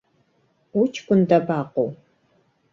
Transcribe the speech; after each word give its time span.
Уҷкәын 0.81 1.21
дабаҟоу? 1.29 1.89